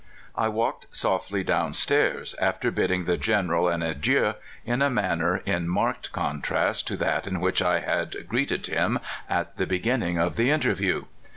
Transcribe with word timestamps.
I 0.35 0.47
walked 0.47 0.87
softly 0.91 1.43
down 1.43 1.73
stairs, 1.75 2.33
after 2.41 2.71
bidding 2.71 3.03
the 3.05 3.17
General 3.17 3.67
an 3.69 3.83
adieu 3.83 4.33
in 4.65 4.81
a 4.81 4.89
manner 4.89 5.43
in 5.45 5.69
marked 5.69 6.11
con 6.11 6.41
trast 6.41 6.87
to 6.87 6.97
that 6.97 7.27
in 7.27 7.39
which 7.39 7.61
I 7.61 7.81
had 7.81 8.27
greeted 8.27 8.65
him 8.65 8.97
at 9.29 9.57
the 9.57 9.67
be 9.67 9.77
ginning 9.79 10.17
of 10.17 10.37
the 10.37 10.49
interview. 10.49 11.03